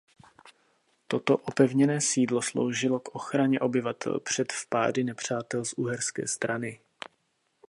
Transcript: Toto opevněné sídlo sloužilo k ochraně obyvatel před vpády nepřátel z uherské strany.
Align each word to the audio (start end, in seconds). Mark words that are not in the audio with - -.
Toto 1.07 1.37
opevněné 1.37 2.01
sídlo 2.01 2.41
sloužilo 2.41 2.99
k 2.99 3.15
ochraně 3.15 3.59
obyvatel 3.59 4.19
před 4.19 4.51
vpády 4.53 5.03
nepřátel 5.03 5.65
z 5.65 5.73
uherské 5.77 6.27
strany. 6.27 6.79